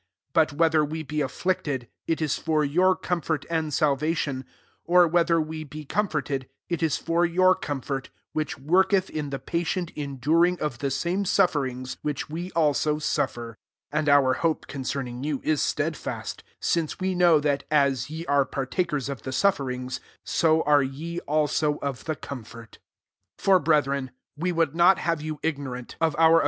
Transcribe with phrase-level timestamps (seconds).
[0.29, 4.45] 6 But wbe* ther we be afflicted, ii is fopyoqr comfort and salvation;
[4.83, 9.37] or whe* ther we be comforted, it it ht ^our comfort, which workedi m the
[9.37, 13.59] patient enduring of the same sufferings which we also suffer:
[13.91, 18.25] 7 (and our hope cod cerning you i9 stedfast;) si«e we know, that as ye
[18.25, 22.79] are ptr< takers of the sufferings, so sic ye also of the comfort
[23.37, 26.39] S For, brethren, we woi not have ypu ignorant of oar 2 CORINTHIANS II.